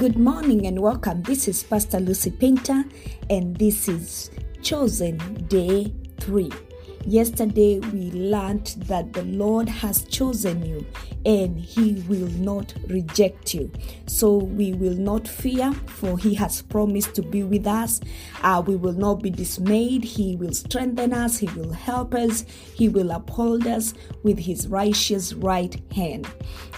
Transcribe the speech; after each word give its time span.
Good 0.00 0.16
morning 0.16 0.66
and 0.66 0.80
welcome. 0.80 1.20
This 1.24 1.46
is 1.46 1.62
Pastor 1.62 2.00
Lucy 2.00 2.30
Painter, 2.30 2.84
and 3.28 3.54
this 3.54 3.86
is 3.86 4.30
Chosen 4.62 5.18
Day 5.46 5.92
3. 6.20 6.50
Yesterday, 7.04 7.80
we 7.80 8.10
learned 8.12 8.76
that 8.86 9.12
the 9.12 9.24
Lord 9.24 9.68
has 9.68 10.04
chosen 10.04 10.64
you 10.64 10.86
and 11.24 11.58
He 11.58 12.04
will 12.08 12.28
not 12.28 12.74
reject 12.88 13.54
you. 13.54 13.70
So 14.06 14.36
we 14.36 14.72
will 14.72 14.94
not 14.94 15.28
fear, 15.28 15.72
for 15.72 16.18
He 16.18 16.34
has 16.34 16.62
promised 16.62 17.14
to 17.14 17.22
be 17.22 17.42
with 17.42 17.66
us. 17.66 18.00
Uh, 18.42 18.62
we 18.66 18.76
will 18.76 18.92
not 18.92 19.22
be 19.22 19.30
dismayed. 19.30 20.04
He 20.04 20.36
will 20.36 20.52
strengthen 20.52 21.12
us, 21.12 21.38
He 21.38 21.48
will 21.48 21.72
help 21.72 22.14
us, 22.14 22.44
He 22.74 22.88
will 22.88 23.10
uphold 23.10 23.66
us 23.66 23.94
with 24.22 24.38
His 24.38 24.68
righteous 24.68 25.32
right 25.34 25.80
hand. 25.92 26.26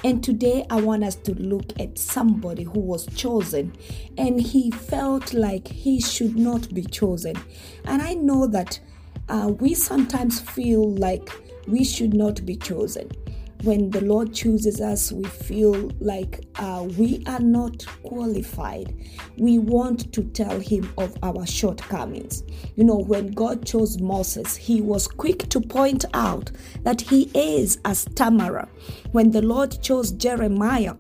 And 0.05 0.23
today, 0.23 0.67
I 0.71 0.81
want 0.81 1.05
us 1.05 1.15
to 1.17 1.35
look 1.35 1.79
at 1.79 1.99
somebody 1.99 2.65
who 2.65 2.81
was 2.81 3.07
chosen 3.15 3.73
and 4.19 4.41
he 4.41 4.71
felt 4.71 5.33
like 5.33 5.69
he 5.69 6.01
should 6.01 6.37
not 6.37 6.73
be 6.75 6.83
chosen. 6.83 7.37
And 7.85 8.03
I 8.03 8.15
know 8.15 8.47
that 8.49 8.81
uh, 9.29 9.53
we 9.61 9.75
sometimes 9.75 10.41
feel 10.41 10.91
like 10.95 11.31
we 11.67 11.85
should 11.85 12.15
not 12.15 12.45
be 12.45 12.57
chosen. 12.57 13.11
When 13.63 13.91
the 13.91 14.01
Lord 14.01 14.35
chooses 14.35 14.81
us, 14.81 15.13
we 15.13 15.25
feel 15.25 15.91
like 16.01 16.45
uh, 16.57 16.89
we 16.99 17.23
are 17.27 17.39
not 17.39 17.87
qualified. 18.03 18.93
We 19.39 19.59
want 19.61 20.13
to 20.15 20.25
tell 20.25 20.59
Him 20.59 20.93
of 20.99 21.17
our 21.23 21.47
shortcomings. 21.47 22.43
You 22.75 22.83
know, 22.83 22.99
when 22.99 23.31
God 23.31 23.65
chose 23.65 24.01
Moses, 24.01 24.57
He 24.57 24.81
was 24.81 25.07
quick 25.07 25.49
to 25.51 25.61
point 25.61 26.05
out 26.13 26.51
that 26.83 27.01
he 27.01 27.31
is 27.35 27.79
a 27.85 27.95
stammerer. 27.95 28.69
When 29.13 29.31
the 29.31 29.43
Lord 29.43 29.81
chose 29.83 30.11
Jeremiah, 30.11 30.95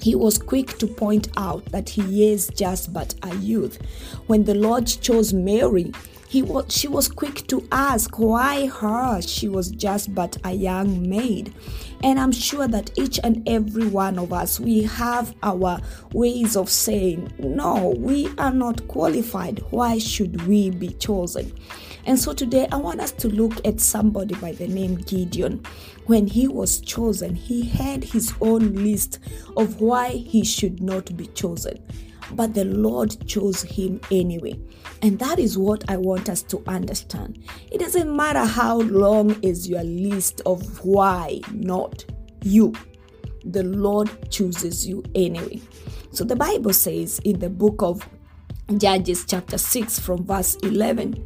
he 0.00 0.14
was 0.14 0.38
quick 0.38 0.78
to 0.78 0.86
point 0.86 1.28
out 1.36 1.64
that 1.66 1.88
he 1.88 2.30
is 2.30 2.48
just 2.48 2.92
but 2.92 3.14
a 3.22 3.34
youth. 3.36 3.78
When 4.26 4.44
the 4.44 4.54
Lord 4.54 4.86
chose 4.86 5.32
Mary, 5.32 5.92
he 6.28 6.42
was, 6.42 6.66
she 6.68 6.88
was 6.88 7.08
quick 7.08 7.46
to 7.48 7.66
ask 7.70 8.18
why 8.18 8.66
her. 8.66 9.22
She 9.22 9.48
was 9.48 9.70
just 9.70 10.14
but 10.14 10.36
a 10.44 10.52
young 10.52 11.08
maid. 11.08 11.54
And 12.02 12.18
I'm 12.18 12.32
sure 12.32 12.68
that 12.68 12.90
each 12.98 13.18
and 13.22 13.48
every 13.48 13.86
one 13.86 14.18
of 14.18 14.32
us, 14.32 14.60
we 14.60 14.82
have 14.82 15.34
our 15.42 15.80
ways 16.12 16.56
of 16.56 16.68
saying, 16.68 17.32
no, 17.38 17.94
we 17.96 18.28
are 18.38 18.52
not 18.52 18.86
qualified. 18.88 19.60
Why 19.70 19.98
should 19.98 20.46
we 20.46 20.70
be 20.70 20.88
chosen? 20.88 21.52
And 22.04 22.18
so 22.18 22.32
today 22.32 22.68
I 22.70 22.76
want 22.76 23.00
us 23.00 23.12
to 23.12 23.28
look 23.28 23.64
at 23.66 23.80
somebody 23.80 24.34
by 24.36 24.52
the 24.52 24.68
name 24.68 24.96
Gideon. 24.96 25.64
When 26.06 26.26
he 26.28 26.46
was 26.46 26.80
chosen, 26.80 27.34
he 27.34 27.64
had 27.66 28.04
his 28.04 28.32
own 28.40 28.74
list 28.74 29.18
of 29.56 29.80
why 29.80 30.10
he 30.10 30.44
should 30.44 30.80
not 30.80 31.16
be 31.16 31.26
chosen 31.28 31.82
but 32.32 32.54
the 32.54 32.64
Lord 32.64 33.16
chose 33.26 33.62
him 33.62 34.00
anyway. 34.10 34.58
And 35.02 35.18
that 35.18 35.38
is 35.38 35.58
what 35.58 35.84
I 35.90 35.96
want 35.96 36.28
us 36.28 36.42
to 36.44 36.62
understand. 36.66 37.44
It 37.70 37.78
doesn't 37.78 38.14
matter 38.14 38.44
how 38.44 38.80
long 38.80 39.40
is 39.42 39.68
your 39.68 39.84
list 39.84 40.40
of 40.46 40.84
why 40.84 41.40
not 41.52 42.04
you. 42.42 42.74
The 43.44 43.62
Lord 43.62 44.10
chooses 44.30 44.86
you 44.86 45.04
anyway. 45.14 45.60
So 46.10 46.24
the 46.24 46.36
Bible 46.36 46.72
says 46.72 47.20
in 47.24 47.38
the 47.38 47.50
book 47.50 47.82
of 47.82 48.08
Judges 48.78 49.24
chapter 49.24 49.58
6 49.58 50.00
from 50.00 50.24
verse 50.26 50.56
11. 50.56 51.24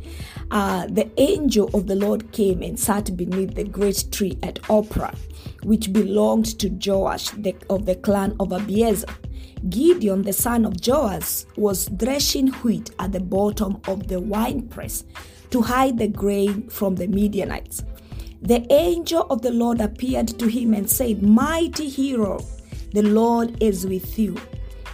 Uh, 0.51 0.87
the 0.89 1.11
angel 1.17 1.71
of 1.73 1.87
the 1.87 1.95
Lord 1.95 2.33
came 2.33 2.61
and 2.61 2.79
sat 2.79 3.17
beneath 3.17 3.55
the 3.55 3.65
great 3.65 4.05
tree 4.13 4.39
at 4.43 4.57
Ophrah, 4.65 5.17
which 5.63 5.91
belonged 5.91 6.59
to 6.59 6.69
Joash 6.69 7.31
the, 7.31 7.55
of 7.71 7.87
the 7.87 7.95
clan 7.95 8.37
of 8.41 8.49
Abiezer. 8.49 9.09
Gideon, 9.69 10.23
the 10.23 10.33
son 10.33 10.65
of 10.65 10.75
Joash, 10.87 11.45
was 11.57 11.89
threshing 11.99 12.49
wheat 12.63 12.91
at 12.99 13.13
the 13.13 13.21
bottom 13.21 13.81
of 13.87 14.09
the 14.09 14.21
winepress 14.21 15.05
to 15.51 15.63
hide 15.63 15.99
the 15.99 16.09
grain 16.09 16.69
from 16.69 16.95
the 16.95 17.07
Midianites. 17.07 17.85
The 18.43 18.67
angel 18.73 19.27
of 19.29 19.43
the 19.43 19.53
Lord 19.53 19.81
appeared 19.81 20.29
to 20.39 20.47
him 20.47 20.73
and 20.73 20.89
said, 20.89 21.23
Mighty 21.23 21.89
hero, 21.89 22.41
the 22.93 23.03
Lord 23.03 23.63
is 23.63 23.87
with 23.87 24.19
you. 24.19 24.37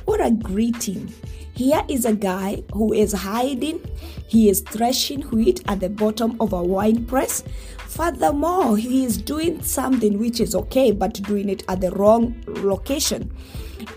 What 0.06 0.24
a 0.24 0.30
greeting! 0.30 1.12
Here 1.52 1.82
is 1.88 2.04
a 2.04 2.14
guy 2.14 2.62
who 2.72 2.92
is 2.92 3.12
hiding. 3.12 3.84
He 4.28 4.48
is 4.48 4.60
threshing 4.60 5.22
wheat 5.22 5.62
at 5.66 5.80
the 5.80 5.88
bottom 5.88 6.36
of 6.40 6.52
a 6.52 6.62
wine 6.62 7.06
press. 7.06 7.42
Furthermore, 7.86 8.76
he 8.76 9.04
is 9.04 9.16
doing 9.16 9.62
something 9.62 10.18
which 10.18 10.38
is 10.38 10.54
okay, 10.54 10.92
but 10.92 11.14
doing 11.22 11.48
it 11.48 11.64
at 11.68 11.80
the 11.80 11.90
wrong 11.90 12.40
location. 12.46 13.34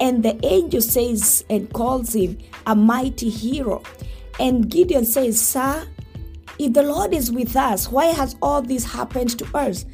And 0.01 0.23
the 0.23 0.39
angel 0.43 0.81
says 0.81 1.45
and 1.49 1.71
calls 1.73 2.15
him 2.15 2.39
a 2.65 2.75
mighty 2.75 3.29
hero. 3.29 3.83
And 4.39 4.67
Gideon 4.67 5.05
says, 5.05 5.39
Sir, 5.39 5.85
if 6.57 6.73
the 6.73 6.83
Lord 6.83 7.13
is 7.13 7.31
with 7.31 7.55
us, 7.55 7.91
why 7.91 8.05
has 8.05 8.35
all 8.41 8.61
this 8.63 8.83
happened 8.83 9.37
to 9.37 9.57
us? 9.57 9.85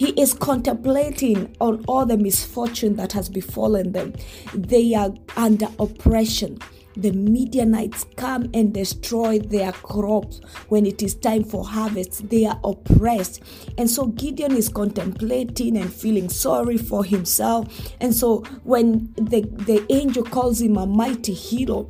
He 0.00 0.18
is 0.18 0.32
contemplating 0.32 1.54
on 1.60 1.84
all 1.86 2.06
the 2.06 2.16
misfortune 2.16 2.96
that 2.96 3.12
has 3.12 3.28
befallen 3.28 3.92
them. 3.92 4.14
They 4.54 4.94
are 4.94 5.12
under 5.36 5.68
oppression 5.78 6.58
the 6.96 7.12
Midianites 7.12 8.04
come 8.16 8.50
and 8.52 8.72
destroy 8.74 9.38
their 9.38 9.72
crops 9.72 10.40
when 10.68 10.86
it 10.86 11.02
is 11.02 11.14
time 11.14 11.44
for 11.44 11.64
harvest. 11.64 12.28
They 12.28 12.46
are 12.46 12.58
oppressed. 12.64 13.42
And 13.78 13.88
so 13.88 14.06
Gideon 14.06 14.56
is 14.56 14.68
contemplating 14.68 15.76
and 15.76 15.92
feeling 15.92 16.28
sorry 16.28 16.76
for 16.76 17.04
himself. 17.04 17.68
And 18.00 18.14
so 18.14 18.38
when 18.64 19.12
the, 19.16 19.42
the 19.42 19.86
angel 19.90 20.24
calls 20.24 20.60
him 20.60 20.76
a 20.76 20.86
mighty 20.86 21.32
hero, 21.32 21.88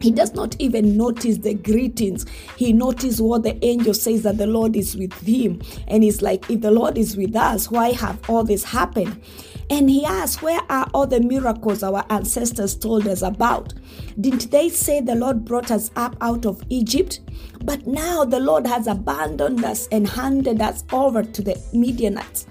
he 0.00 0.10
does 0.10 0.34
not 0.34 0.56
even 0.58 0.96
notice 0.96 1.38
the 1.38 1.54
greetings. 1.54 2.26
He 2.56 2.72
notices 2.72 3.20
what 3.20 3.42
the 3.42 3.62
angel 3.64 3.94
says 3.94 4.22
that 4.22 4.38
the 4.38 4.46
Lord 4.46 4.76
is 4.76 4.96
with 4.96 5.12
him. 5.26 5.60
And 5.88 6.02
he's 6.02 6.22
like, 6.22 6.48
if 6.50 6.60
the 6.60 6.70
Lord 6.70 6.98
is 6.98 7.16
with 7.16 7.34
us, 7.36 7.70
why 7.70 7.92
have 7.92 8.18
all 8.28 8.44
this 8.44 8.64
happened? 8.64 9.20
And 9.68 9.90
he 9.90 10.04
asks, 10.04 10.42
Where 10.42 10.60
are 10.68 10.88
all 10.94 11.06
the 11.06 11.20
miracles 11.20 11.82
our 11.82 12.04
ancestors 12.10 12.76
told 12.76 13.08
us 13.08 13.22
about? 13.22 13.74
Didn't 14.20 14.50
they 14.50 14.68
say 14.68 15.00
the 15.00 15.16
Lord 15.16 15.44
brought 15.44 15.70
us 15.70 15.90
up 15.96 16.16
out 16.20 16.46
of 16.46 16.62
Egypt? 16.68 17.20
But 17.64 17.86
now 17.86 18.24
the 18.24 18.38
Lord 18.38 18.66
has 18.66 18.86
abandoned 18.86 19.64
us 19.64 19.88
and 19.90 20.08
handed 20.08 20.62
us 20.62 20.84
over 20.92 21.22
to 21.24 21.42
the 21.42 21.60
Midianites. 21.72 22.46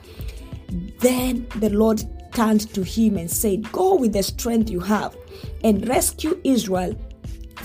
Then 1.00 1.48
the 1.56 1.70
Lord 1.70 2.04
turned 2.34 2.74
to 2.74 2.84
him 2.84 3.18
and 3.18 3.32
said, 3.32 3.72
Go 3.72 3.96
with 3.96 4.12
the 4.12 4.24
strength 4.24 4.70
you 4.70 4.82
have 4.82 5.16
and 5.64 5.88
rescue 5.88 6.40
Israel 6.44 6.96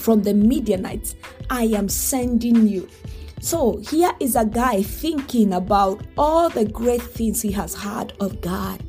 from 0.01 0.23
the 0.23 0.35
Midianites. 0.35 1.15
I 1.51 1.65
am 1.65 1.89
sending 1.89 2.67
you. 2.67 2.89
So 3.41 3.79
here 3.79 4.13
is 4.21 4.37
a 4.37 4.45
guy 4.45 4.83
thinking 4.83 5.53
about 5.53 6.03
all 6.19 6.51
the 6.51 6.67
great 6.67 7.03
things 7.03 7.41
he 7.41 7.53
has 7.53 7.75
heard 7.75 8.13
of 8.21 8.41
God. 8.41 8.83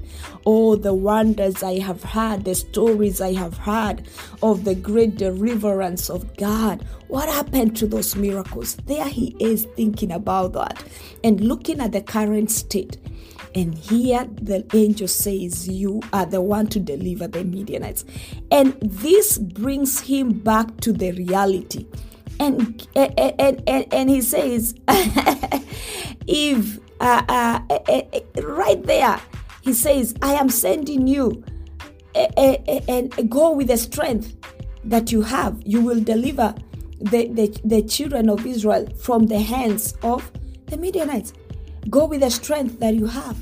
Oh, 0.46 0.76
the 0.76 0.94
wonders 0.94 1.64
I 1.64 1.80
have 1.80 2.04
heard, 2.04 2.46
the 2.46 2.56
stories 2.56 3.22
I 3.22 3.34
have 3.34 3.58
heard 3.58 4.08
of 4.42 4.66
the 4.66 4.76
great 4.76 5.16
deliverance 5.16 6.10
of 6.10 6.36
God. 6.36 6.86
What 7.08 7.30
happened 7.30 7.78
to 7.78 7.88
those 7.88 8.16
miracles? 8.16 8.76
There 8.88 9.08
he 9.08 9.36
is 9.40 9.68
thinking 9.78 10.12
about 10.12 10.54
that 10.54 10.84
and 11.24 11.40
looking 11.42 11.80
at 11.80 11.92
the 11.92 12.02
current 12.02 12.52
state. 12.52 12.98
And 13.54 13.78
here 13.78 14.28
the 14.42 14.66
angel 14.74 15.08
says, 15.08 15.68
You 15.68 16.02
are 16.14 16.26
the 16.26 16.42
one 16.42 16.68
to 16.68 16.80
deliver 16.80 17.28
the 17.28 17.44
Midianites. 17.44 18.06
And 18.52 18.74
this 18.82 19.38
brings 19.38 20.00
him 20.00 20.32
back 20.32 20.80
to 20.82 20.94
the 20.94 21.12
reality. 21.12 21.88
And 22.40 22.88
eh, 22.96 23.10
eh, 23.18 23.32
and 23.38 23.64
and, 23.68 23.94
and 23.94 24.10
he 24.10 24.22
says 24.22 24.74
if 26.28 26.80
uh, 27.00 27.24
uh, 27.28 27.60
uh, 27.70 28.02
right 28.44 28.82
there 28.84 29.20
he 29.62 29.74
says 29.74 30.16
i 30.24 30.34
am 30.34 30.50
sending 30.50 31.06
you 31.06 31.44
and 32.16 33.30
go 33.30 33.52
with 33.52 33.68
the 33.68 33.78
strength 33.78 34.36
that 34.84 35.12
you 35.12 35.22
have. 35.22 35.62
You 35.66 35.82
will 35.82 36.02
deliver 36.02 36.54
the, 37.00 37.28
the, 37.28 37.58
the 37.64 37.82
children 37.84 38.30
of 38.30 38.46
israel 38.46 38.88
from 38.98 39.26
the 39.26 39.40
hands 39.40 39.96
of 40.04 40.32
the 40.68 40.78
midianites 40.78 41.34
go 41.90 42.06
with 42.06 42.22
the 42.22 42.30
strength 42.30 42.80
that 42.80 42.96
you 42.96 43.06
have 43.06 43.38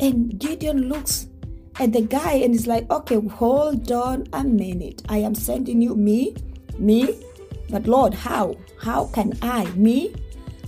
and 0.00 0.38
gideon 0.38 0.88
looks 0.88 1.26
at 1.78 1.92
the 1.92 2.02
guy 2.02 2.32
and 2.34 2.54
is 2.54 2.66
like 2.66 2.90
okay 2.90 3.20
hold 3.28 3.90
on 3.92 4.26
a 4.32 4.44
minute 4.44 5.02
i 5.08 5.18
am 5.18 5.34
sending 5.34 5.80
you 5.80 5.94
me 5.94 6.34
me 6.78 7.20
but 7.70 7.86
Lord, 7.86 8.14
how? 8.14 8.56
How 8.80 9.06
can 9.06 9.38
I? 9.42 9.66
Me? 9.76 10.12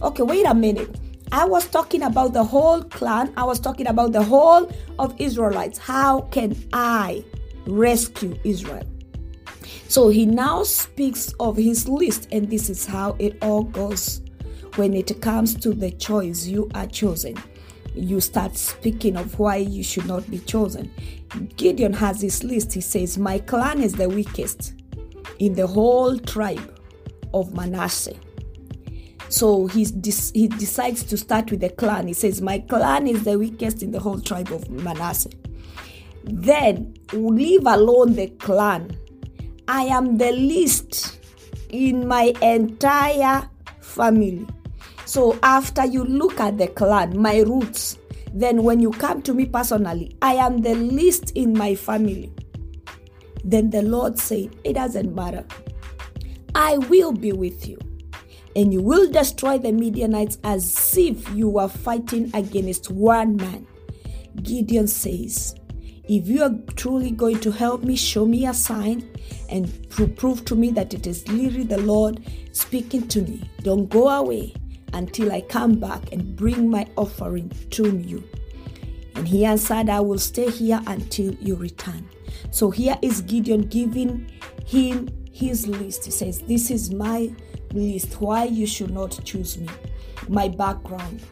Okay, 0.00 0.23
wait 0.23 0.47
a 0.47 0.55
minute. 0.55 1.00
I 1.32 1.44
was 1.44 1.67
talking 1.67 2.03
about 2.03 2.32
the 2.32 2.44
whole 2.44 2.82
clan. 2.82 3.32
I 3.37 3.44
was 3.44 3.59
talking 3.59 3.88
about 3.88 4.12
the 4.12 4.23
whole 4.23 4.70
of 4.99 5.14
Israelites. 5.19 5.79
How 5.79 6.23
can 6.31 6.55
I 6.73 7.25
rescue 7.67 8.38
Israel? 8.44 8.85
So 9.88 10.09
he 10.09 10.26
now 10.26 10.62
speaks 10.62 11.35
of 11.41 11.56
his 11.56 11.88
list, 11.88 12.29
and 12.31 12.49
this 12.49 12.70
is 12.70 12.87
how 12.87 13.17
it 13.19 13.37
all 13.43 13.64
goes 13.64 14.20
when 14.76 14.94
it 14.94 15.20
comes 15.20 15.54
to 15.56 15.74
the 15.74 15.90
choice 15.90 16.46
you 16.46 16.70
are 16.74 16.86
chosen. 16.86 17.36
you 17.94 18.20
start 18.20 18.56
speaking 18.56 19.16
of 19.16 19.38
why 19.38 19.56
you 19.56 19.82
should 19.82 20.06
not 20.06 20.28
be 20.30 20.38
chosen. 20.38 20.90
Gideon 21.56 21.92
has 21.92 22.20
this 22.20 22.42
list. 22.42 22.72
He 22.72 22.80
says, 22.80 23.19
My 23.19 23.38
clan 23.38 23.82
is 23.82 23.94
the 23.94 24.08
weakest 24.08 24.74
in 25.38 25.54
the 25.54 25.66
whole 25.66 26.19
tribe 26.19 26.78
of 27.34 27.54
Manasseh. 27.54 28.16
So 29.28 29.66
he 29.66 29.86
he 30.34 30.48
decides 30.48 31.04
to 31.04 31.16
start 31.16 31.50
with 31.50 31.60
the 31.60 31.70
clan. 31.70 32.06
He 32.06 32.14
says, 32.14 32.40
My 32.40 32.58
clan 32.58 33.06
is 33.06 33.25
the 33.25 33.38
weakest 33.38 33.82
in 33.82 33.90
the 33.90 34.00
whole 34.00 34.20
tribe 34.20 34.52
of 34.52 34.70
Manasseh. 34.70 35.30
Then 36.25 36.94
leave 37.12 37.66
alone 37.66 38.14
the 38.14 38.28
clan. 38.28 38.96
I 39.68 39.84
am 39.84 40.18
the 40.18 40.32
least 40.32 41.18
in 41.70 42.06
my 42.06 42.34
entire 42.42 43.48
family. 43.80 44.46
So 45.04 45.38
after 45.43 45.84
you 45.84 46.04
look 46.04 46.40
at 46.40 46.58
the 46.58 46.69
clan, 46.69 47.20
my 47.20 47.40
roots, 47.40 47.99
then 48.32 48.62
when 48.62 48.81
you 48.81 48.90
come 48.90 49.22
to 49.22 49.34
me 49.34 49.46
personally, 49.46 50.16
I 50.22 50.34
am 50.34 50.62
the 50.62 50.75
least 50.75 51.32
in 51.32 51.52
my 51.52 51.75
family. 51.75 52.32
Then 53.44 53.70
the 53.70 53.82
Lord 53.82 54.19
said, 54.19 54.56
It 54.64 54.75
doesn't 54.75 55.14
matter. 55.14 55.44
I 56.54 56.78
will 56.78 57.12
be 57.12 57.32
with 57.32 57.66
you 57.66 57.78
and 58.54 58.72
you 58.72 58.82
will 58.82 59.10
destroy 59.10 59.58
the 59.58 59.72
Midianites 59.72 60.38
as 60.44 60.96
if 60.96 61.28
you 61.34 61.49
were 61.49 61.69
fighting 61.69 62.31
against 62.34 62.90
one 62.90 63.37
man. 63.37 63.66
Gideon 64.43 64.87
says, 64.87 65.54
If 66.04 66.28
you 66.28 66.43
are 66.43 66.54
truly 66.76 67.10
going 67.10 67.40
to 67.40 67.50
help 67.50 67.82
me, 67.82 67.96
show 67.96 68.26
me 68.26 68.46
a 68.46 68.54
sign 68.54 69.08
and 69.49 69.70
prove 70.16 70.44
to 70.46 70.54
me 70.54 70.70
that 70.70 70.94
it 70.94 71.06
is 71.06 71.26
literally 71.28 71.64
the 71.64 71.78
Lord 71.78 72.25
speaking 72.52 73.08
to 73.08 73.22
me. 73.22 73.43
Don't 73.62 73.88
go 73.88 74.08
away 74.08 74.54
until 74.92 75.32
I 75.32 75.40
come 75.42 75.74
back 75.74 76.12
and 76.12 76.36
bring 76.36 76.68
my 76.68 76.86
offering 76.96 77.50
to 77.70 77.96
you. 77.98 78.22
And 79.14 79.28
he 79.28 79.44
answered, 79.44 79.88
I 79.88 80.00
will 80.00 80.18
stay 80.18 80.50
here 80.50 80.80
until 80.86 81.34
you 81.34 81.54
return. 81.56 82.08
So 82.50 82.70
here 82.70 82.98
is 83.02 83.20
Gideon 83.22 83.62
giving 83.62 84.30
him 84.66 85.08
his 85.32 85.66
list. 85.66 86.04
He 86.04 86.10
says, 86.10 86.40
This 86.40 86.70
is 86.70 86.92
my 86.92 87.30
list 87.72 88.20
why 88.20 88.44
you 88.44 88.66
should 88.66 88.90
not 88.90 89.18
choose 89.24 89.58
me, 89.58 89.68
my 90.28 90.48
background, 90.48 91.22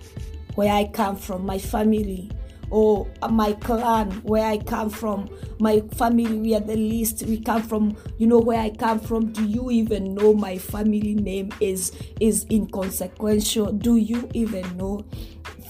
where 0.55 0.73
I 0.73 0.85
come 0.85 1.17
from, 1.17 1.45
my 1.45 1.59
family, 1.59 2.31
or 2.71 3.09
my 3.31 3.53
clan, 3.55 4.11
where 4.23 4.47
I 4.47 4.59
come 4.59 4.91
from, 4.91 5.29
my 5.59 5.81
family, 5.97 6.39
we 6.39 6.55
are 6.55 6.61
the 6.61 6.77
least. 6.77 7.25
We 7.25 7.41
come 7.41 7.63
from, 7.63 7.97
you 8.19 8.27
know, 8.27 8.39
where 8.39 8.61
I 8.61 8.71
come 8.71 9.01
from. 9.01 9.33
Do 9.33 9.45
you 9.45 9.71
even 9.71 10.15
know 10.15 10.33
my 10.33 10.59
family 10.59 11.15
name 11.15 11.51
is 11.61 11.93
is 12.21 12.47
inconsequential? 12.51 13.73
Do 13.73 13.97
you 13.97 14.29
even 14.35 14.77
know? 14.77 15.05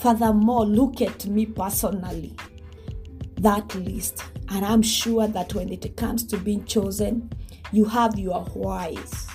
Furthermore, 0.00 0.66
look 0.66 1.00
at 1.00 1.26
me 1.26 1.46
personally. 1.46 2.34
That 3.36 3.74
list, 3.74 4.22
and 4.50 4.64
I'm 4.64 4.82
sure 4.82 5.26
that 5.26 5.54
when 5.54 5.72
it 5.72 5.96
comes 5.96 6.24
to 6.26 6.36
being 6.36 6.64
chosen, 6.66 7.30
you 7.72 7.86
have 7.86 8.18
your 8.18 8.44
whys 8.44 9.26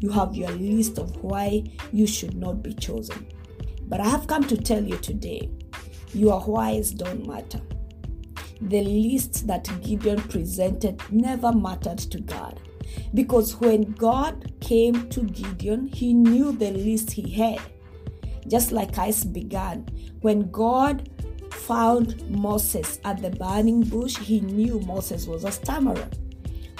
you 0.00 0.10
have 0.10 0.34
your 0.34 0.50
list 0.52 0.98
of 0.98 1.14
why 1.22 1.62
you 1.92 2.06
should 2.06 2.34
not 2.34 2.62
be 2.62 2.74
chosen. 2.74 3.26
But 3.82 4.00
I 4.00 4.08
have 4.08 4.26
come 4.26 4.44
to 4.44 4.56
tell 4.56 4.82
you 4.82 4.96
today 4.96 5.50
your 6.12 6.40
whys 6.40 6.90
don't 6.90 7.26
matter. 7.26 7.60
The 8.60 8.82
list 8.82 9.46
that 9.46 9.68
Gideon 9.82 10.20
presented 10.22 11.02
never 11.10 11.52
mattered 11.52 11.98
to 11.98 12.20
God. 12.20 12.60
Because 13.14 13.56
when 13.60 13.92
God 13.92 14.52
came 14.60 15.08
to 15.10 15.22
Gideon, 15.22 15.88
he 15.88 16.12
knew 16.12 16.52
the 16.52 16.70
list 16.72 17.12
he 17.12 17.30
had. 17.30 17.60
Just 18.48 18.72
like 18.72 18.98
I 18.98 19.12
began, 19.32 19.86
when 20.20 20.50
God 20.50 21.08
found 21.52 22.28
Moses 22.28 22.98
at 23.04 23.22
the 23.22 23.30
burning 23.30 23.82
bush, 23.82 24.18
he 24.18 24.40
knew 24.40 24.80
Moses 24.80 25.26
was 25.26 25.44
a 25.44 25.52
stammerer. 25.52 26.08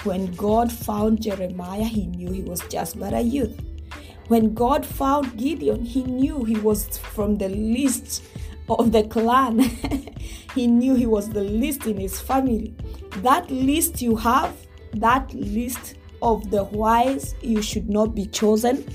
When 0.03 0.31
God 0.33 0.71
found 0.71 1.21
Jeremiah, 1.21 1.83
he 1.83 2.07
knew 2.07 2.31
he 2.31 2.41
was 2.41 2.61
just 2.67 2.99
but 2.99 3.13
a 3.13 3.21
youth. 3.21 3.59
When 4.27 4.53
God 4.53 4.85
found 4.85 5.37
Gideon, 5.37 5.85
he 5.85 6.03
knew 6.03 6.43
he 6.43 6.55
was 6.55 6.97
from 6.97 7.37
the 7.37 7.49
least 7.49 8.23
of 8.69 8.91
the 8.91 9.03
clan. 9.03 9.59
he 10.55 10.67
knew 10.67 10.95
he 10.95 11.05
was 11.05 11.29
the 11.29 11.43
least 11.43 11.85
in 11.85 11.97
his 11.97 12.19
family. 12.19 12.73
That 13.17 13.49
list 13.49 14.01
you 14.01 14.15
have, 14.15 14.55
that 14.93 15.33
list 15.33 15.95
of 16.21 16.51
the 16.51 16.63
whys 16.65 17.35
you 17.41 17.61
should 17.61 17.89
not 17.89 18.15
be 18.15 18.25
chosen, 18.25 18.85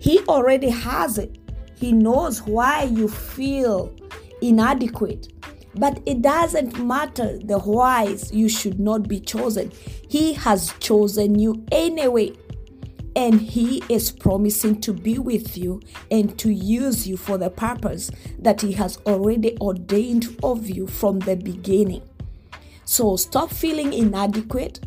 he 0.00 0.20
already 0.24 0.70
has 0.70 1.18
it. 1.18 1.38
He 1.76 1.92
knows 1.92 2.42
why 2.42 2.84
you 2.84 3.08
feel 3.08 3.94
inadequate. 4.42 5.32
But 5.74 6.00
it 6.06 6.22
doesn't 6.22 6.84
matter 6.84 7.38
the 7.38 7.58
whys 7.58 8.32
you 8.32 8.48
should 8.48 8.80
not 8.80 9.06
be 9.06 9.20
chosen. 9.20 9.70
He 10.08 10.32
has 10.34 10.72
chosen 10.80 11.38
you 11.38 11.64
anyway. 11.70 12.32
And 13.18 13.40
He 13.40 13.82
is 13.88 14.12
promising 14.12 14.80
to 14.82 14.92
be 14.92 15.18
with 15.18 15.58
you 15.58 15.82
and 16.08 16.38
to 16.38 16.52
use 16.52 17.08
you 17.08 17.16
for 17.16 17.36
the 17.36 17.50
purpose 17.50 18.12
that 18.38 18.60
He 18.60 18.70
has 18.74 18.98
already 19.06 19.58
ordained 19.60 20.38
of 20.44 20.70
you 20.70 20.86
from 20.86 21.18
the 21.18 21.34
beginning. 21.34 22.02
So 22.84 23.16
stop 23.16 23.50
feeling 23.50 23.92
inadequate, 23.92 24.80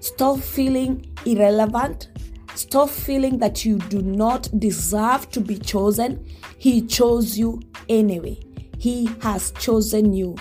stop 0.00 0.40
feeling 0.40 1.06
irrelevant, 1.24 2.08
stop 2.54 2.90
feeling 2.90 3.38
that 3.38 3.64
you 3.64 3.78
do 3.78 4.02
not 4.02 4.50
deserve 4.60 5.30
to 5.30 5.40
be 5.40 5.58
chosen. 5.58 6.26
He 6.58 6.82
chose 6.82 7.38
you 7.38 7.62
anyway. 7.88 8.38
He 8.76 9.06
has 9.22 9.50
chosen 9.52 10.12
you. 10.12 10.36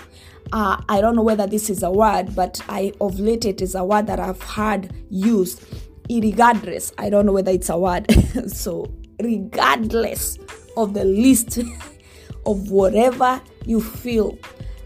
Uh, 0.52 0.82
I 0.90 1.00
don't 1.00 1.16
know 1.16 1.24
whether 1.24 1.48
this 1.48 1.70
is 1.70 1.82
a 1.82 1.92
word, 1.92 2.36
but 2.36 2.62
I 2.68 2.92
of 3.00 3.20
late 3.20 3.46
it 3.46 3.62
is 3.62 3.74
a 3.74 3.86
word 3.86 4.08
that 4.08 4.20
I've 4.20 4.42
heard 4.42 4.94
used. 5.10 5.64
Regardless, 6.10 6.94
I 6.98 7.10
don't 7.10 7.26
know 7.26 7.34
whether 7.34 7.52
it's 7.52 7.70
a 7.70 7.78
word. 7.78 8.06
so, 8.48 8.92
regardless 9.22 10.38
of 10.76 10.94
the 10.94 11.04
list 11.04 11.60
of 12.46 12.72
whatever 12.72 13.42
you 13.66 13.82
feel 13.82 14.38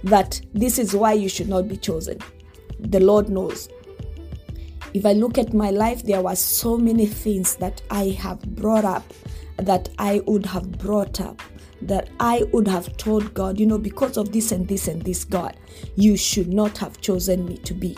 that 0.03 0.41
this 0.53 0.79
is 0.79 0.95
why 0.95 1.13
you 1.13 1.29
should 1.29 1.47
not 1.49 1.67
be 1.67 1.77
chosen, 1.77 2.17
the 2.79 2.99
Lord 2.99 3.29
knows. 3.29 3.69
If 4.93 5.05
I 5.05 5.13
look 5.13 5.37
at 5.37 5.53
my 5.53 5.69
life, 5.69 6.03
there 6.03 6.21
were 6.21 6.35
so 6.35 6.77
many 6.77 7.05
things 7.05 7.55
that 7.57 7.81
I 7.89 8.09
have 8.09 8.41
brought 8.55 8.83
up 8.83 9.03
that 9.57 9.89
I 9.99 10.21
would 10.25 10.45
have 10.47 10.71
brought 10.79 11.21
up 11.21 11.41
that 11.83 12.09
I 12.19 12.43
would 12.51 12.67
have 12.67 12.95
told 12.97 13.33
God, 13.33 13.59
you 13.59 13.65
know, 13.65 13.77
because 13.77 14.17
of 14.17 14.31
this 14.31 14.51
and 14.51 14.67
this 14.67 14.87
and 14.87 15.01
this, 15.01 15.23
God, 15.23 15.55
you 15.95 16.15
should 16.17 16.51
not 16.53 16.77
have 16.77 17.01
chosen 17.01 17.45
me 17.45 17.57
to 17.57 17.73
be 17.73 17.97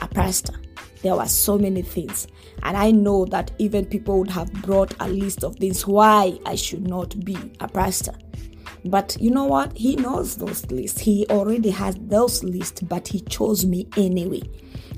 a 0.00 0.08
pastor. 0.08 0.54
There 1.02 1.16
were 1.16 1.26
so 1.26 1.58
many 1.58 1.82
things. 1.82 2.26
And 2.62 2.76
I 2.76 2.90
know 2.90 3.24
that 3.26 3.50
even 3.58 3.86
people 3.86 4.18
would 4.18 4.30
have 4.30 4.52
brought 4.52 4.94
a 5.00 5.08
list 5.08 5.44
of 5.44 5.56
things 5.56 5.86
why 5.86 6.38
I 6.46 6.54
should 6.54 6.86
not 6.86 7.24
be 7.24 7.36
a 7.60 7.68
pastor. 7.68 8.12
But 8.84 9.16
you 9.20 9.30
know 9.30 9.44
what? 9.44 9.76
He 9.76 9.96
knows 9.96 10.36
those 10.36 10.70
lists. 10.70 11.00
He 11.00 11.26
already 11.28 11.70
has 11.70 11.96
those 12.00 12.42
lists, 12.42 12.80
but 12.80 13.08
he 13.08 13.20
chose 13.20 13.64
me 13.64 13.88
anyway. 13.96 14.42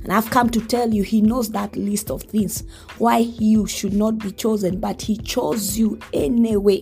And 0.05 0.13
I've 0.13 0.31
come 0.31 0.51
to 0.51 0.61
tell 0.61 0.93
you, 0.93 1.03
he 1.03 1.21
knows 1.21 1.51
that 1.51 1.77
list 1.77 2.11
of 2.11 2.23
things 2.23 2.65
why 2.99 3.19
you 3.19 3.67
should 3.67 3.93
not 3.93 4.19
be 4.19 4.33
chosen, 4.33 4.81
but 4.81 5.03
he 5.03 5.17
chose 5.17 5.79
you 5.79 5.99
anyway 6.13 6.81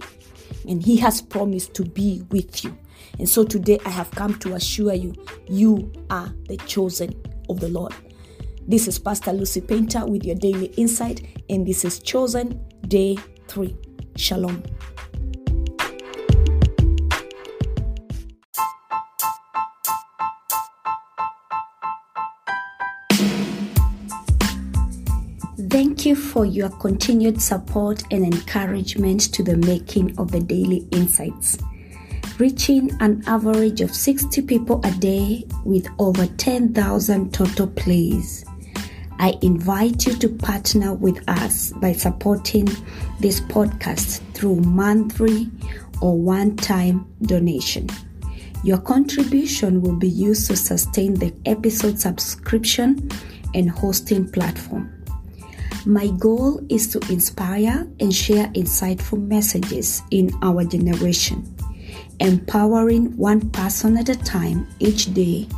and 0.69 0.83
He 0.83 0.97
has 0.99 1.21
promised 1.23 1.75
to 1.75 1.85
be 1.85 2.23
with 2.31 2.65
you. 2.65 2.77
And 3.19 3.29
so 3.29 3.45
today 3.45 3.79
I 3.85 3.91
have 3.91 4.11
come 4.13 4.39
to 4.41 4.55
assure 4.55 4.95
you, 4.95 5.15
you 5.49 5.93
are 6.11 6.33
the 6.49 6.57
chosen 6.59 7.15
of 7.49 7.61
the 7.61 7.69
Lord. 7.69 7.95
This 8.69 8.87
is 8.87 8.99
Pastor 8.99 9.33
Lucy 9.33 9.61
Painter 9.61 10.07
with 10.07 10.25
your 10.25 10.37
daily 10.37 10.67
insight, 10.77 11.27
and 11.49 11.67
this 11.67 11.85
is 11.85 11.99
Chosen 11.99 12.65
Day 12.87 13.17
3. 13.49 13.77
Shalom. 14.17 14.63
Thank 25.69 26.05
you 26.05 26.15
for 26.15 26.45
your 26.45 26.69
continued 26.69 27.41
support 27.41 28.03
and 28.11 28.25
encouragement 28.25 29.33
to 29.35 29.43
the 29.43 29.57
making 29.57 30.19
of 30.19 30.31
the 30.31 30.41
Daily 30.41 30.87
Insights. 30.93 31.59
Reaching 32.39 32.91
an 33.01 33.23
average 33.27 33.81
of 33.81 33.95
60 33.95 34.43
people 34.43 34.81
a 34.85 34.91
day 34.93 35.45
with 35.65 35.87
over 35.99 36.27
10,000 36.27 37.35
total 37.35 37.67
plays. 37.67 38.45
I 39.21 39.39
invite 39.43 40.07
you 40.07 40.15
to 40.15 40.31
partner 40.31 40.95
with 40.95 41.23
us 41.29 41.75
by 41.75 41.93
supporting 41.93 42.65
this 43.19 43.39
podcast 43.39 44.21
through 44.33 44.57
monthly 44.61 45.51
or 46.01 46.17
one 46.19 46.57
time 46.57 47.07
donation. 47.21 47.87
Your 48.65 48.79
contribution 48.79 49.83
will 49.83 49.97
be 49.97 50.09
used 50.09 50.47
to 50.47 50.57
sustain 50.57 51.13
the 51.13 51.35
episode 51.45 52.01
subscription 52.01 53.11
and 53.55 53.69
hosting 53.69 54.27
platform. 54.27 54.91
My 55.85 56.09
goal 56.19 56.65
is 56.71 56.89
to 56.89 57.13
inspire 57.13 57.87
and 58.01 58.15
share 58.15 58.47
insightful 58.55 59.21
messages 59.23 60.01
in 60.11 60.31
our 60.41 60.65
generation. 60.65 61.45
empowering 62.21 63.17
one 63.17 63.51
person 63.51 63.97
at 63.97 64.09
a 64.09 64.17
time 64.17 64.67
each 64.79 65.13
day 65.15 65.49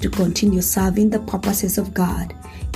to 0.00 0.08
continue 0.10 0.60
serving 0.60 1.10
the 1.10 1.20
purposes 1.20 1.78
of 1.78 1.94
God 1.94 2.34